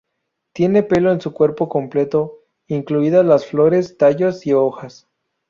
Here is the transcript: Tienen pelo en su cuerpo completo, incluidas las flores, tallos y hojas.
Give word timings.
Tienen 0.55 0.87
pelo 0.87 1.11
en 1.11 1.21
su 1.21 1.31
cuerpo 1.31 1.69
completo, 1.69 2.39
incluidas 2.65 3.23
las 3.23 3.45
flores, 3.45 3.99
tallos 3.99 4.47
y 4.47 4.53
hojas. 4.53 5.07